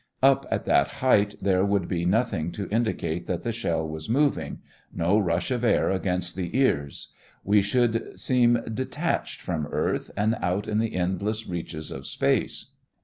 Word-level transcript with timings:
Up 0.23 0.47
at 0.49 0.65
that 0.65 0.87
height, 0.87 1.35
there 1.39 1.63
would 1.63 1.87
be 1.87 2.05
nothing 2.05 2.51
to 2.53 2.67
indicate 2.69 3.27
that 3.27 3.43
the 3.43 3.51
shell 3.51 3.87
was 3.87 4.09
moving 4.09 4.57
no 4.91 5.19
rush 5.19 5.51
of 5.51 5.63
air 5.63 5.91
against 5.91 6.35
the 6.35 6.57
ears. 6.57 7.09
We 7.43 7.61
should 7.61 8.19
seem 8.19 8.63
detached 8.73 9.41
from 9.41 9.67
earth 9.67 10.09
and 10.17 10.37
out 10.41 10.67
in 10.67 10.79
the 10.79 10.95
endless 10.95 11.45
reaches 11.47 11.91
of 11.91 12.07
space. 12.07 12.71